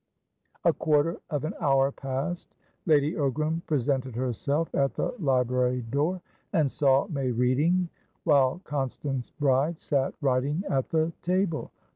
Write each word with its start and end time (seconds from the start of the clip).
A 0.65 0.73
quarter 0.73 1.19
of 1.29 1.43
an 1.43 1.53
hour 1.61 1.91
passed. 1.91 2.55
Lady 2.87 3.13
Ogram 3.13 3.61
presented 3.67 4.15
herself 4.15 4.73
at 4.73 4.95
the 4.95 5.13
library 5.19 5.83
door, 5.91 6.21
and 6.53 6.71
saw 6.71 7.05
May 7.09 7.29
reading, 7.29 7.87
whilst 8.25 8.63
Constance 8.63 9.29
Bride 9.29 9.79
sat 9.79 10.15
writing 10.19 10.63
at 10.67 10.89
the 10.89 11.13
table. 11.21 11.69